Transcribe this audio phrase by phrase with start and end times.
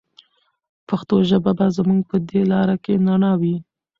[0.87, 3.55] پښتو ژبه به زموږ په دې لاره کې رڼا وي.